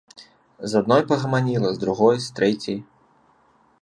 З 0.71 0.79
адной 0.79 1.01
пагаманіла, 1.11 1.69
з 1.75 1.83
другой, 1.83 2.15
з 2.29 2.33
трэцяй. 2.41 2.77